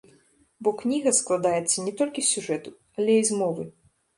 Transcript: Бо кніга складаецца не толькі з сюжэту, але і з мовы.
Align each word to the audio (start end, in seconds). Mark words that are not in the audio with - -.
Бо 0.67 0.71
кніга 0.79 1.13
складаецца 1.19 1.85
не 1.89 1.93
толькі 2.01 2.25
з 2.25 2.33
сюжэту, 2.33 2.69
але 2.97 3.19
і 3.21 3.33
з 3.33 3.43
мовы. 3.45 3.63